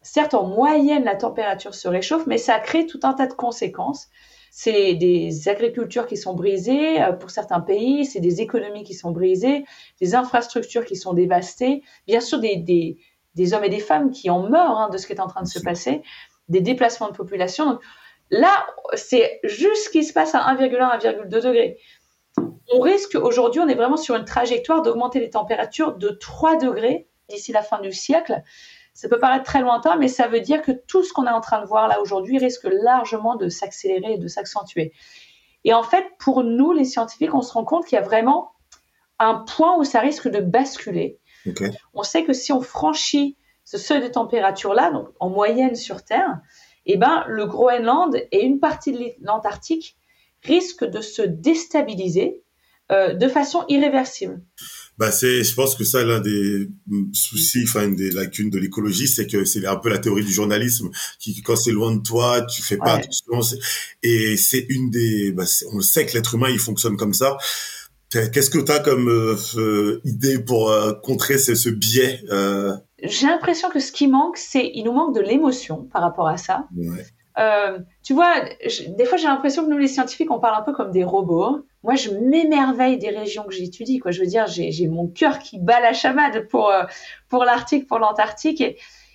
Certes, 0.02 0.34
en 0.34 0.48
moyenne, 0.48 1.04
la 1.04 1.16
température 1.16 1.76
se 1.76 1.88
réchauffe, 1.88 2.26
mais 2.26 2.40
ça 2.40 2.58
crée 2.58 2.88
tout 2.88 3.00
un 3.04 3.14
tas 3.14 3.28
de 3.28 3.34
conséquences. 3.34 4.08
C'est 4.50 4.96
des 4.96 5.48
agricultures 5.48 6.08
qui 6.08 6.18
sont 6.18 6.34
brisées 6.34 7.04
euh, 7.04 7.12
pour 7.12 7.30
certains 7.30 7.60
pays, 7.60 8.04
c'est 8.04 8.22
des 8.22 8.42
économies 8.42 8.84
qui 8.84 8.96
sont 8.96 9.12
brisées, 9.12 9.64
des 10.02 10.16
infrastructures 10.16 10.86
qui 10.86 10.96
sont 10.96 11.14
dévastées, 11.14 11.84
bien 12.08 12.20
sûr 12.20 12.40
des, 12.40 12.98
hommes 13.54 13.64
et 13.64 13.70
des 13.70 13.80
femmes 13.80 14.10
qui 14.10 14.32
en 14.32 14.50
meurent 14.50 14.80
hein, 14.80 14.90
de 14.90 14.98
ce 14.98 15.06
qui 15.06 15.14
est 15.14 15.22
en 15.22 15.28
train 15.28 15.44
de 15.44 15.48
se 15.48 15.60
passer, 15.60 16.02
des 16.50 16.62
déplacements 16.62 17.10
de 17.10 17.16
population. 17.16 17.78
là, 18.32 18.66
c'est 18.96 19.40
juste 19.44 19.86
ce 19.86 19.90
qui 19.92 20.04
se 20.04 20.14
passe 20.14 20.34
à 20.34 20.40
1,1, 20.40 21.00
1,2 21.00 21.28
degrés. 21.28 21.78
On 22.74 22.80
risque 22.80 23.14
aujourd'hui, 23.22 23.62
on 23.62 23.68
est 23.68 23.76
vraiment 23.76 23.98
sur 23.98 24.16
une 24.16 24.26
trajectoire 24.26 24.82
d'augmenter 24.82 25.20
les 25.20 25.30
températures 25.30 25.96
de 25.96 26.10
3 26.10 26.58
degrés 26.58 27.08
d'ici 27.30 27.52
la 27.52 27.62
fin 27.62 27.80
du 27.82 27.92
siècle. 27.92 28.42
Ça 28.94 29.10
peut 29.10 29.20
paraître 29.20 29.44
très 29.44 29.62
lointain, 29.62 29.98
mais 29.98 30.08
ça 30.08 30.28
veut 30.28 30.40
dire 30.40 30.62
que 30.62 30.72
tout 30.72 31.04
ce 31.04 31.12
qu'on 31.12 31.28
est 31.28 31.32
en 31.32 31.42
train 31.42 31.62
de 31.62 31.68
voir 31.68 31.88
là 31.88 32.00
aujourd'hui 32.02 32.38
risque 32.38 32.68
largement 32.72 33.36
de 33.36 33.50
s'accélérer 33.50 34.14
et 34.14 34.18
de 34.18 34.28
s'accentuer. 34.28 34.94
Et 35.66 35.74
en 35.74 35.84
fait, 35.84 36.06
pour 36.20 36.44
nous, 36.44 36.72
les 36.72 36.86
scientifiques, 36.86 37.34
on 37.34 37.42
se 37.42 37.52
rend 37.54 37.66
compte 37.66 37.86
qu'il 37.86 37.98
y 37.98 38.00
a 38.00 38.04
vraiment 38.04 38.52
un 39.20 39.36
point 39.36 39.78
où 39.78 39.84
ça 39.84 40.00
risque 40.00 40.28
de 40.28 40.40
basculer. 40.40 41.20
On 41.94 42.04
sait 42.04 42.24
que 42.24 42.34
si 42.34 42.52
on 42.52 42.62
franchit 42.62 43.38
ce 43.64 43.78
seuil 43.78 44.02
de 44.02 44.08
température-là, 44.08 44.92
donc 44.92 45.10
en 45.20 45.30
moyenne 45.30 45.76
sur 45.76 46.04
Terre, 46.04 46.40
eh 46.86 46.98
ben, 46.98 47.24
le 47.28 47.46
Groenland 47.46 48.16
et 48.32 48.44
une 48.44 48.60
partie 48.60 48.92
de 48.92 49.14
l'Antarctique 49.22 49.98
risquent 50.44 50.86
de 50.86 51.02
se 51.02 51.22
déstabiliser 51.22 52.44
euh, 52.92 53.14
de 53.14 53.28
façon 53.28 53.66
irréversible 53.68 54.42
bah 54.98 55.12
c'est 55.12 55.44
je 55.44 55.54
pense 55.56 55.76
que 55.76 55.84
ça 55.84 56.04
l'un 56.04 56.22
des 56.22 56.70
soucis 57.14 57.64
enfin 57.64 57.86
une 57.86 57.96
des 57.96 58.12
lacunes 58.12 58.50
de 58.50 58.58
l'écologie 58.58 59.08
c'est 59.08 59.28
que 59.28 59.44
c'est 59.44 59.66
un 59.66 59.76
peu 59.76 59.90
la 59.90 59.98
théorie 59.98 60.24
du 60.24 60.32
journalisme 60.32 60.90
qui 61.20 61.42
quand 61.42 61.56
c'est 61.56 61.72
loin 61.72 61.94
de 61.96 62.02
toi 62.02 62.42
tu 62.44 62.62
fais 62.62 62.78
pas 62.78 62.94
attention. 62.94 63.58
Et 64.04 64.38
c'est 64.38 64.66
une 64.70 64.90
des 64.90 65.32
bah, 65.32 65.44
on 65.72 65.78
le 65.78 65.84
sait 65.84 66.06
que 66.06 66.14
l'être 66.14 66.36
humain 66.36 66.50
il 66.50 66.60
fonctionne 66.60 66.98
comme 66.98 67.14
ça. 67.14 67.38
Qu'est-ce 68.10 68.50
que 68.50 68.60
tu 68.60 68.72
as 68.72 68.80
comme 68.80 69.10
euh, 69.10 69.36
euh, 69.58 70.00
idée 70.06 70.40
pour 70.40 70.70
euh, 70.72 70.94
contrer 70.94 71.38
ce, 71.38 71.56
ce 71.56 71.70
biais 71.70 72.22
j'ai 73.04 73.28
l'impression 73.28 73.70
que 73.70 73.80
ce 73.80 73.92
qui 73.92 74.08
manque 74.08 74.38
c'est 74.38 74.72
il 74.74 74.84
nous 74.86 74.94
manque 74.94 75.14
de 75.14 75.22
l'émotion 75.22 75.84
par 75.92 76.02
rapport 76.02 76.28
à 76.28 76.38
ça. 76.38 76.68
Ouais. 76.76 77.06
Euh, 77.38 77.80
tu 78.04 78.14
vois, 78.14 78.34
des 78.98 79.06
fois 79.06 79.18
j'ai 79.18 79.28
l'impression 79.28 79.66
que 79.66 79.70
nous 79.70 79.78
les 79.78 79.88
scientifiques 79.88 80.32
on 80.32 80.40
parle 80.40 80.62
un 80.62 80.64
peu 80.64 80.74
comme 80.74 80.92
des 80.92 81.04
robots. 81.04 81.66
Moi 81.86 81.94
je 81.94 82.10
m'émerveille 82.10 82.98
des 82.98 83.12
régions 83.12 83.44
que 83.44 83.54
j'étudie. 83.54 84.00
Quoi, 84.00 84.10
je 84.10 84.20
veux 84.20 84.26
dire, 84.26 84.48
j'ai 84.48 84.88
mon 84.88 85.08
cœur 85.08 85.38
qui 85.38 85.60
bat 85.60 85.80
la 85.80 85.94
chamade 85.94 86.48
pour 86.48 86.72
euh, 86.72 86.84
l'Arctique, 87.46 87.86
pour 87.86 88.00
l'Antarctique. 88.00 88.64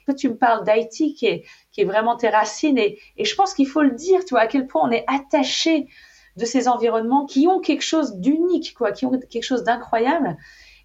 Toi 0.04 0.14
tu 0.14 0.28
me 0.28 0.36
parles 0.36 0.64
d'Haïti 0.64 1.14
qui 1.14 1.26
est 1.26 1.84
vraiment 1.84 2.14
tes 2.16 2.28
racines. 2.28 2.78
Et, 2.78 3.00
je 3.18 3.34
pense 3.34 3.54
qu'il 3.54 3.66
faut 3.66 3.82
le 3.82 3.90
dire, 3.90 4.20
à 4.36 4.46
quel 4.46 4.68
point 4.68 4.88
on 4.88 4.92
est 4.92 5.04
attaché 5.08 5.88
de 6.36 6.44
ces 6.44 6.68
environnements 6.68 7.26
qui 7.26 7.48
ont 7.48 7.58
quelque 7.58 7.82
chose 7.82 8.14
d'unique, 8.18 8.76
qui 8.94 9.04
ont 9.04 9.18
quelque 9.18 9.42
chose 9.42 9.64
d'incroyable. 9.64 10.36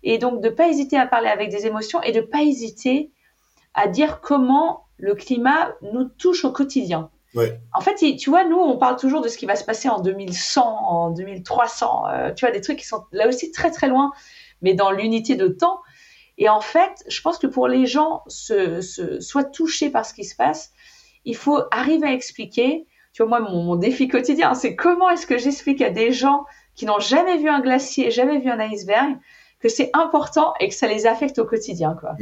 Et 0.01 0.17
donc 0.17 0.41
de 0.41 0.49
pas 0.49 0.67
hésiter 0.67 0.97
à 0.97 1.05
parler 1.05 1.29
avec 1.29 1.51
des 1.51 1.67
émotions 1.67 2.01
et 2.01 2.11
de 2.11 2.21
pas 2.21 2.41
hésiter 2.41 3.11
à 3.75 3.87
dire 3.87 4.21
comment 4.21 4.85
le 4.97 5.13
climat 5.13 5.75
nous 5.93 6.05
touche 6.05 6.45
au 6.45 6.51
quotidien. 6.51 7.11
En 7.73 7.81
fait, 7.81 7.95
tu 8.17 8.29
vois, 8.29 8.43
nous, 8.45 8.57
on 8.57 8.77
parle 8.77 8.97
toujours 8.97 9.21
de 9.21 9.27
ce 9.27 9.37
qui 9.37 9.45
va 9.45 9.55
se 9.55 9.63
passer 9.63 9.89
en 9.89 9.99
2100, 9.99 10.61
en 10.61 11.09
2300. 11.11 12.03
Euh, 12.07 12.33
tu 12.33 12.45
vois, 12.45 12.53
des 12.53 12.61
trucs 12.61 12.79
qui 12.79 12.85
sont 12.85 13.03
là 13.11 13.27
aussi 13.27 13.51
très 13.51 13.71
très 13.71 13.87
loin, 13.87 14.11
mais 14.61 14.73
dans 14.73 14.91
l'unité 14.91 15.35
de 15.35 15.47
temps. 15.47 15.81
Et 16.37 16.49
en 16.49 16.61
fait, 16.61 17.03
je 17.07 17.21
pense 17.21 17.37
que 17.37 17.47
pour 17.47 17.67
les 17.67 17.85
gens 17.85 18.23
se, 18.27 18.81
se, 18.81 19.19
soient 19.19 19.43
touchés 19.43 19.89
par 19.89 20.05
ce 20.05 20.13
qui 20.13 20.23
se 20.23 20.35
passe, 20.35 20.71
il 21.23 21.35
faut 21.35 21.59
arriver 21.71 22.07
à 22.07 22.13
expliquer. 22.13 22.85
Tu 23.13 23.23
vois, 23.23 23.39
moi, 23.39 23.49
mon, 23.49 23.75
défi 23.75 24.07
quotidien, 24.07 24.53
c'est 24.53 24.75
comment 24.75 25.09
est-ce 25.09 25.27
que 25.27 25.37
j'explique 25.37 25.81
à 25.81 25.89
des 25.89 26.11
gens 26.11 26.45
qui 26.75 26.85
n'ont 26.85 26.99
jamais 26.99 27.37
vu 27.37 27.49
un 27.49 27.61
glacier, 27.61 28.11
jamais 28.11 28.39
vu 28.39 28.49
un 28.49 28.59
iceberg, 28.59 29.17
que 29.61 29.69
c'est 29.69 29.89
important 29.93 30.53
et 30.59 30.67
que 30.67 30.75
ça 30.75 30.87
les 30.87 31.07
affecte 31.07 31.39
au 31.39 31.45
quotidien, 31.45 31.95
quoi. 31.99 32.15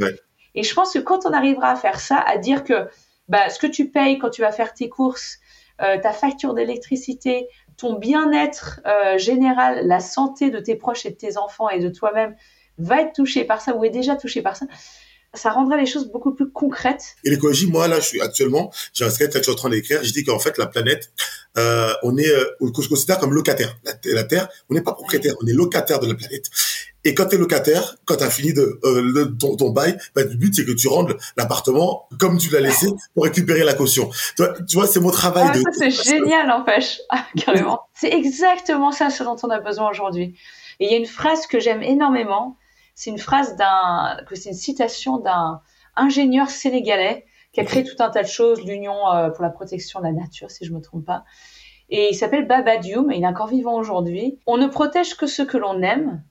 Et 0.54 0.62
je 0.62 0.72
pense 0.72 0.92
que 0.92 1.00
quand 1.00 1.26
on 1.26 1.32
arrivera 1.32 1.70
à 1.70 1.76
faire 1.76 1.98
ça, 1.98 2.18
à 2.18 2.38
dire 2.38 2.62
que 2.62 2.88
bah, 3.28 3.50
ce 3.50 3.58
que 3.58 3.66
tu 3.66 3.90
payes 3.90 4.18
quand 4.18 4.30
tu 4.30 4.42
vas 4.42 4.52
faire 4.52 4.74
tes 4.74 4.88
courses, 4.88 5.38
euh, 5.82 5.98
ta 5.98 6.12
facture 6.12 6.54
d'électricité, 6.54 7.48
ton 7.76 7.94
bien-être 7.94 8.80
euh, 8.86 9.18
général, 9.18 9.86
la 9.86 10.00
santé 10.00 10.50
de 10.50 10.58
tes 10.58 10.76
proches 10.76 11.06
et 11.06 11.10
de 11.10 11.16
tes 11.16 11.36
enfants 11.36 11.68
et 11.68 11.80
de 11.80 11.88
toi-même 11.88 12.36
va 12.78 13.00
être 13.00 13.12
touché 13.12 13.44
par 13.44 13.60
ça 13.60 13.74
ou 13.74 13.84
est 13.84 13.90
déjà 13.90 14.16
touché 14.16 14.42
par 14.42 14.56
ça, 14.56 14.66
ça 15.34 15.50
rendrait 15.50 15.78
les 15.78 15.86
choses 15.86 16.10
beaucoup 16.10 16.32
plus 16.32 16.50
concrètes. 16.50 17.16
Et 17.24 17.30
l'écologie, 17.30 17.66
moi 17.66 17.88
là, 17.88 18.00
je 18.00 18.06
suis 18.06 18.20
actuellement, 18.20 18.72
j'ai 18.92 19.04
un 19.04 19.10
sketch 19.10 19.32
que 19.32 19.38
je 19.38 19.42
suis 19.42 19.52
en 19.52 19.56
train 19.56 19.70
d'écrire, 19.70 20.02
je 20.02 20.12
dis 20.12 20.24
qu'en 20.24 20.38
fait 20.38 20.58
la 20.58 20.66
planète, 20.66 21.10
euh, 21.56 21.92
on 22.02 22.16
est, 22.16 22.28
euh, 22.28 22.56
on 22.60 22.72
se 22.72 22.88
considère 22.88 23.18
comme 23.18 23.34
locataire. 23.34 23.76
La, 23.84 23.92
la 24.04 24.24
Terre, 24.24 24.48
on 24.70 24.74
n'est 24.74 24.82
pas 24.82 24.92
propriétaire, 24.92 25.34
on 25.42 25.46
est 25.46 25.52
locataire 25.52 26.00
de 26.00 26.08
la 26.08 26.14
planète. 26.14 26.46
Et 27.04 27.14
quand 27.14 27.26
tu 27.26 27.36
es 27.36 27.38
locataire, 27.38 27.96
quand 28.06 28.16
tu 28.16 28.24
as 28.24 28.30
fini 28.30 28.54
de, 28.54 28.80
euh, 28.84 29.26
ton, 29.38 29.56
ton, 29.56 29.70
bail, 29.70 29.96
bah, 30.14 30.22
le 30.22 30.34
but 30.36 30.54
c'est 30.54 30.64
que 30.64 30.72
tu 30.72 30.88
rendes 30.88 31.16
l'appartement 31.36 32.08
comme 32.18 32.38
tu 32.38 32.50
l'as 32.50 32.60
laissé 32.60 32.86
pour 33.14 33.24
récupérer 33.24 33.62
la 33.62 33.74
caution. 33.74 34.10
Tu 34.36 34.76
vois, 34.76 34.86
c'est 34.86 35.00
mon 35.00 35.10
travail. 35.10 35.48
Ah, 35.50 35.56
de... 35.56 35.62
C'est 35.72 35.90
génial, 36.04 36.46
n'empêche, 36.48 37.00
ah, 37.10 37.26
carrément. 37.44 37.82
c'est 37.94 38.12
exactement 38.12 38.90
ça 38.90 39.10
ce 39.10 39.22
dont 39.22 39.36
on 39.42 39.50
a 39.50 39.60
besoin 39.60 39.90
aujourd'hui. 39.90 40.34
Et 40.80 40.86
il 40.86 40.90
y 40.90 40.94
a 40.94 40.98
une 40.98 41.06
phrase 41.06 41.46
que 41.46 41.60
j'aime 41.60 41.82
énormément 41.82 42.56
c'est 42.94 43.10
une 43.10 43.18
phrase 43.18 43.56
d'un, 43.56 44.18
que 44.28 44.34
c'est 44.34 44.50
une 44.50 44.54
citation 44.56 45.18
d'un 45.18 45.60
ingénieur 45.96 46.50
sénégalais 46.50 47.26
qui 47.52 47.60
a 47.60 47.64
créé 47.64 47.84
tout 47.84 48.02
un 48.02 48.10
tas 48.10 48.22
de 48.22 48.28
choses, 48.28 48.64
l'Union 48.64 49.10
euh, 49.12 49.30
pour 49.30 49.42
la 49.42 49.50
protection 49.50 50.00
de 50.00 50.06
la 50.06 50.12
nature, 50.12 50.50
si 50.50 50.64
je 50.64 50.72
me 50.72 50.80
trompe 50.80 51.04
pas. 51.04 51.24
Et 51.90 52.08
il 52.10 52.14
s'appelle 52.14 52.46
Baba 52.46 52.78
Dioum 52.78 53.10
et 53.12 53.16
il 53.16 53.22
est 53.22 53.26
encore 53.26 53.48
vivant 53.48 53.74
aujourd'hui. 53.74 54.38
On 54.46 54.56
ne 54.56 54.66
protège 54.66 55.16
que 55.16 55.26
ce 55.26 55.42
que 55.42 55.56
l'on 55.56 55.82
aime, 55.82 56.24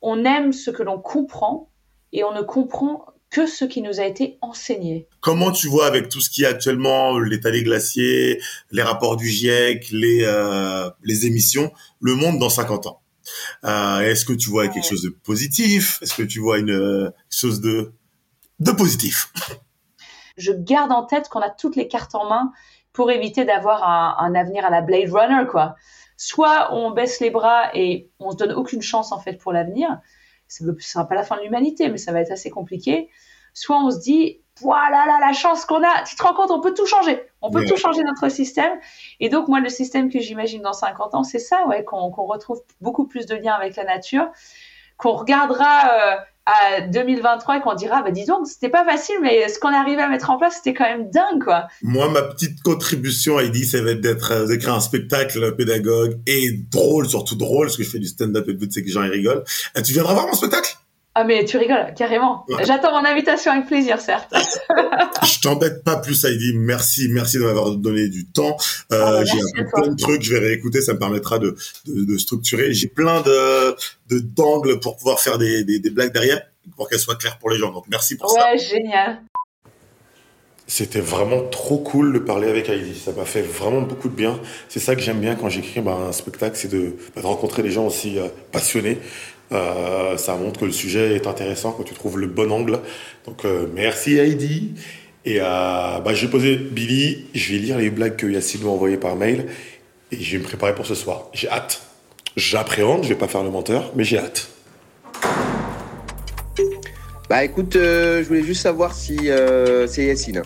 on 0.00 0.24
aime 0.24 0.52
ce 0.52 0.70
que 0.70 0.82
l'on 0.82 0.98
comprend 0.98 1.68
et 2.12 2.24
on 2.24 2.32
ne 2.32 2.42
comprend 2.42 3.06
que 3.30 3.46
ce 3.46 3.64
qui 3.64 3.80
nous 3.80 4.00
a 4.00 4.04
été 4.04 4.38
enseigné. 4.42 5.08
Comment 5.20 5.52
tu 5.52 5.68
vois 5.68 5.86
avec 5.86 6.08
tout 6.08 6.20
ce 6.20 6.28
qui 6.28 6.42
est 6.42 6.46
actuellement 6.46 7.18
l'état 7.18 7.50
des 7.50 7.62
glaciers, 7.62 8.40
les 8.70 8.82
rapports 8.82 9.16
du 9.16 9.26
GIEC, 9.26 9.90
les, 9.90 10.22
euh, 10.24 10.90
les 11.02 11.26
émissions, 11.26 11.72
le 12.00 12.14
monde 12.14 12.38
dans 12.38 12.50
50 12.50 12.86
ans? 12.88 13.01
Euh, 13.64 14.00
Est-ce 14.00 14.24
que 14.24 14.32
tu 14.32 14.50
vois 14.50 14.68
quelque 14.68 14.86
chose 14.86 15.02
de 15.02 15.10
positif? 15.10 15.98
Est-ce 16.02 16.14
que 16.14 16.22
tu 16.22 16.40
vois 16.40 16.58
une 16.58 16.70
euh, 16.70 17.10
chose 17.30 17.60
de 17.60 17.92
de 18.60 18.72
positif? 18.72 19.32
Je 20.36 20.52
garde 20.52 20.92
en 20.92 21.04
tête 21.04 21.28
qu'on 21.28 21.40
a 21.40 21.50
toutes 21.50 21.76
les 21.76 21.88
cartes 21.88 22.14
en 22.14 22.28
main 22.28 22.52
pour 22.92 23.10
éviter 23.10 23.44
d'avoir 23.44 23.84
un, 23.84 24.16
un, 24.18 24.34
avenir 24.34 24.64
à 24.64 24.70
la 24.70 24.80
Blade 24.80 25.10
Runner, 25.10 25.46
quoi. 25.50 25.76
Soit 26.16 26.72
on 26.74 26.90
baisse 26.90 27.20
les 27.20 27.30
bras 27.30 27.70
et 27.74 28.10
on 28.18 28.30
se 28.30 28.36
donne 28.36 28.52
aucune 28.52 28.82
chance 28.82 29.12
en 29.12 29.18
fait 29.18 29.34
pour 29.34 29.52
l'avenir. 29.52 29.98
Ce 30.48 30.64
ne 30.64 30.72
sera 30.78 31.08
pas 31.08 31.14
la 31.14 31.22
fin 31.22 31.36
de 31.36 31.42
l'humanité, 31.42 31.88
mais 31.88 31.98
ça 31.98 32.12
va 32.12 32.20
être 32.20 32.30
assez 32.30 32.50
compliqué. 32.50 33.08
Soit 33.54 33.82
on 33.82 33.90
se 33.90 33.98
dit 33.98 34.41
voilà 34.62 35.04
là, 35.06 35.18
la 35.20 35.32
chance 35.32 35.64
qu'on 35.64 35.82
a. 35.82 36.02
Tu 36.06 36.16
te 36.16 36.22
rends 36.22 36.34
compte, 36.34 36.50
on 36.50 36.60
peut 36.60 36.74
tout 36.74 36.86
changer. 36.86 37.22
On 37.40 37.50
peut 37.50 37.64
tout 37.64 37.76
changer 37.76 38.02
notre 38.04 38.28
système. 38.28 38.72
Et 39.20 39.28
donc, 39.28 39.48
moi, 39.48 39.60
le 39.60 39.68
système 39.68 40.10
que 40.10 40.20
j'imagine 40.20 40.62
dans 40.62 40.72
50 40.72 41.14
ans, 41.14 41.24
c'est 41.24 41.38
ça, 41.38 41.66
ouais, 41.66 41.84
qu'on 41.84 42.10
retrouve 42.10 42.60
beaucoup 42.80 43.06
plus 43.06 43.26
de 43.26 43.34
liens 43.34 43.54
avec 43.54 43.76
la 43.76 43.84
nature, 43.84 44.28
qu'on 44.96 45.12
regardera 45.12 45.90
euh, 45.90 46.16
à 46.46 46.80
2023 46.82 47.58
et 47.58 47.60
qu'on 47.60 47.74
dira, 47.74 48.02
bah, 48.02 48.10
dis 48.10 48.24
donc, 48.24 48.46
c'était 48.46 48.68
pas 48.68 48.84
facile, 48.84 49.16
mais 49.22 49.48
ce 49.48 49.58
qu'on 49.58 49.72
arrivé 49.72 50.02
à 50.02 50.08
mettre 50.08 50.30
en 50.30 50.38
place, 50.38 50.56
c'était 50.56 50.74
quand 50.74 50.84
même 50.84 51.10
dingue, 51.10 51.42
quoi. 51.42 51.68
Moi, 51.82 52.08
ma 52.08 52.22
petite 52.22 52.62
contribution, 52.62 53.38
Heidi, 53.38 53.64
ça 53.64 53.82
va 53.82 53.90
être 53.90 54.00
d'être, 54.00 54.32
euh, 54.32 54.46
d'écrire 54.46 54.74
un 54.74 54.80
spectacle 54.80 55.54
pédagogue 55.56 56.18
et 56.26 56.52
drôle, 56.70 57.08
surtout 57.08 57.36
drôle, 57.36 57.66
parce 57.66 57.76
que 57.76 57.84
je 57.84 57.90
fais 57.90 57.98
du 57.98 58.08
stand-up 58.08 58.44
et 58.48 58.52
le 58.52 58.58
but, 58.58 58.72
c'est 58.72 58.82
que 58.82 58.86
les 58.86 58.92
gens, 58.92 59.02
ils 59.02 59.10
rigolent. 59.10 59.44
Et 59.74 59.78
euh, 59.78 59.82
tu 59.82 59.92
viendras 59.92 60.14
voir 60.14 60.26
mon 60.26 60.34
spectacle? 60.34 60.76
Ah 61.14 61.24
mais 61.24 61.44
tu 61.44 61.58
rigoles, 61.58 61.92
carrément. 61.94 62.46
J'attends 62.64 62.98
mon 62.98 63.06
invitation 63.06 63.52
avec 63.52 63.66
plaisir, 63.66 64.00
certes. 64.00 64.32
je 65.22 65.40
t'embête 65.42 65.84
pas 65.84 65.96
plus, 65.96 66.24
Heidi. 66.24 66.54
Merci, 66.54 67.08
merci 67.10 67.36
de 67.36 67.42
m'avoir 67.42 67.72
donné 67.72 68.08
du 68.08 68.24
temps. 68.24 68.56
Euh, 68.92 69.20
ah, 69.20 69.24
j'ai 69.24 69.64
plein 69.64 69.88
de 69.88 69.96
trucs, 69.96 70.22
je 70.22 70.32
vais 70.32 70.40
réécouter, 70.40 70.80
ça 70.80 70.94
me 70.94 70.98
permettra 70.98 71.38
de, 71.38 71.54
de, 71.86 72.04
de 72.04 72.18
structurer. 72.18 72.72
J'ai 72.72 72.88
plein 72.88 73.20
de 73.20 73.76
d'angles 74.20 74.80
pour 74.80 74.96
pouvoir 74.96 75.20
faire 75.20 75.36
des, 75.36 75.64
des, 75.64 75.78
des 75.78 75.90
blagues 75.90 76.12
derrière, 76.12 76.40
pour 76.76 76.88
qu'elles 76.88 76.98
soient 76.98 77.16
claires 77.16 77.38
pour 77.38 77.50
les 77.50 77.58
gens. 77.58 77.72
Donc 77.72 77.84
merci 77.90 78.16
pour 78.16 78.30
ça. 78.30 78.50
Ouais, 78.50 78.58
génial. 78.58 79.20
C'était 80.66 81.00
vraiment 81.00 81.42
trop 81.42 81.76
cool 81.76 82.14
de 82.14 82.18
parler 82.18 82.48
avec 82.48 82.70
Heidi. 82.70 82.98
Ça 82.98 83.12
m'a 83.12 83.26
fait 83.26 83.42
vraiment 83.42 83.82
beaucoup 83.82 84.08
de 84.08 84.14
bien. 84.14 84.40
C'est 84.70 84.80
ça 84.80 84.94
que 84.94 85.02
j'aime 85.02 85.20
bien 85.20 85.34
quand 85.34 85.50
j'écris 85.50 85.82
bah, 85.82 85.98
un 86.08 86.12
spectacle, 86.12 86.56
c'est 86.56 86.68
de, 86.68 86.96
bah, 87.14 87.20
de, 87.20 87.26
rencontrer 87.26 87.62
des 87.62 87.70
gens 87.70 87.86
aussi 87.86 88.18
euh, 88.18 88.28
passionnés 88.52 88.98
euh, 89.52 90.16
ça 90.16 90.34
montre 90.36 90.60
que 90.60 90.64
le 90.64 90.72
sujet 90.72 91.14
est 91.14 91.26
intéressant, 91.26 91.72
que 91.72 91.82
tu 91.82 91.94
trouves 91.94 92.18
le 92.18 92.26
bon 92.26 92.50
angle. 92.50 92.80
Donc 93.26 93.44
euh, 93.44 93.66
merci 93.74 94.18
Heidi. 94.18 94.74
Et 95.24 95.38
euh, 95.40 95.44
bah, 95.44 96.14
je 96.14 96.26
vais 96.26 96.30
poser 96.30 96.56
Billy, 96.56 97.26
je 97.34 97.52
vais 97.52 97.58
lire 97.58 97.78
les 97.78 97.90
blagues 97.90 98.16
que 98.16 98.26
Yacine 98.26 98.64
m'a 98.64 98.70
envoyées 98.70 98.96
par 98.96 99.14
mail 99.14 99.46
et 100.10 100.16
je 100.16 100.32
vais 100.32 100.38
me 100.38 100.44
préparer 100.44 100.74
pour 100.74 100.86
ce 100.86 100.94
soir. 100.94 101.28
J'ai 101.32 101.48
hâte. 101.48 101.82
J'appréhende, 102.36 103.04
je 103.04 103.10
vais 103.10 103.14
pas 103.14 103.28
faire 103.28 103.42
le 103.42 103.50
menteur, 103.50 103.92
mais 103.94 104.04
j'ai 104.04 104.18
hâte. 104.18 104.48
Bah 107.28 107.44
écoute, 107.44 107.74
je 107.74 108.24
voulais 108.26 108.42
juste 108.42 108.62
savoir 108.62 108.94
si 108.94 109.28
c'est 109.86 110.06
Yacine. 110.06 110.42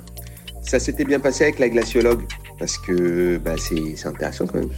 Ça 0.62 0.80
s'était 0.80 1.04
bien 1.04 1.20
passé 1.20 1.44
avec 1.44 1.58
la 1.58 1.68
glaciologue? 1.68 2.24
Parce 2.58 2.78
que 2.78 3.38
bah, 3.38 3.54
c'est 3.58 4.06
intéressant 4.06 4.46
quand 4.46 4.58
même. 4.58 4.70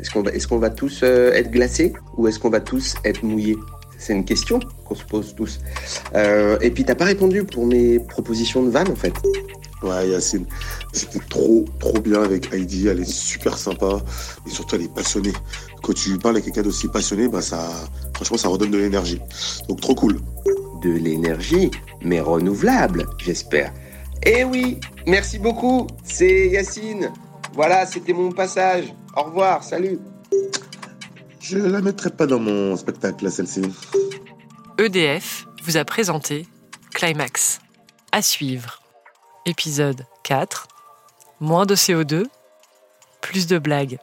Est-ce 0.00 0.10
qu'on 0.10 0.22
va, 0.22 0.30
est 0.32 0.46
qu'on 0.46 0.58
va 0.58 0.70
tous 0.70 1.00
euh, 1.02 1.32
être 1.32 1.50
glacés 1.50 1.92
ou 2.16 2.28
est-ce 2.28 2.38
qu'on 2.38 2.50
va 2.50 2.60
tous 2.60 2.94
être 3.04 3.22
mouillés? 3.22 3.56
C'est 3.98 4.12
une 4.12 4.24
question 4.24 4.60
qu'on 4.84 4.94
se 4.94 5.04
pose 5.04 5.34
tous. 5.34 5.60
Euh, 6.14 6.58
et 6.60 6.70
puis 6.70 6.84
t'as 6.84 6.94
pas 6.94 7.06
répondu 7.06 7.44
pour 7.44 7.66
mes 7.66 7.98
propositions 7.98 8.62
de 8.62 8.70
vannes 8.70 8.90
en 8.90 8.96
fait. 8.96 9.14
Ouais, 9.82 10.08
Yacine, 10.08 10.46
c'était 10.92 11.20
trop, 11.28 11.64
trop 11.78 12.00
bien 12.00 12.22
avec 12.22 12.52
Heidi. 12.52 12.88
Elle 12.88 13.00
est 13.00 13.10
super 13.10 13.58
sympa 13.58 14.00
et 14.46 14.50
surtout 14.50 14.76
elle 14.76 14.82
est 14.82 14.94
passionnée. 14.94 15.32
Quand 15.82 15.92
tu 15.92 16.16
parles 16.18 16.36
avec 16.36 16.46
quelqu'un 16.46 16.62
d'aussi 16.62 16.88
passionné, 16.88 17.28
bah 17.28 17.42
ça, 17.42 17.68
franchement, 18.14 18.38
ça 18.38 18.48
redonne 18.48 18.70
de 18.70 18.78
l'énergie. 18.78 19.20
Donc 19.68 19.80
trop 19.80 19.94
cool. 19.94 20.18
De 20.82 20.90
l'énergie, 20.90 21.70
mais 22.02 22.20
renouvelable, 22.20 23.06
j'espère. 23.18 23.72
Eh 24.24 24.44
oui, 24.44 24.80
merci 25.06 25.38
beaucoup. 25.38 25.86
C'est 26.04 26.48
Yacine. 26.48 27.12
Voilà, 27.56 27.86
c'était 27.86 28.12
mon 28.12 28.32
passage. 28.32 28.92
Au 29.16 29.22
revoir, 29.22 29.64
salut. 29.64 29.98
Je 31.40 31.56
la 31.56 31.80
mettrai 31.80 32.10
pas 32.10 32.26
dans 32.26 32.38
mon 32.38 32.76
spectacle, 32.76 33.30
celle-ci. 33.30 33.62
EDF 34.78 35.46
vous 35.64 35.78
a 35.78 35.84
présenté 35.86 36.46
Climax. 36.92 37.60
À 38.12 38.20
suivre. 38.20 38.82
Épisode 39.46 40.04
4. 40.24 40.68
Moins 41.40 41.64
de 41.64 41.74
CO2, 41.74 42.26
plus 43.22 43.46
de 43.46 43.58
blagues. 43.58 43.98